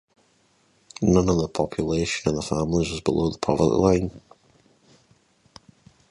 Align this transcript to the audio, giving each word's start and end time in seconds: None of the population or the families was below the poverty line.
None 1.03 1.29
of 1.29 1.37
the 1.37 1.47
population 1.47 2.31
or 2.31 2.33
the 2.35 2.41
families 2.41 2.89
was 2.89 3.01
below 3.01 3.29
the 3.29 3.37
poverty 3.37 3.65
line. 3.75 4.21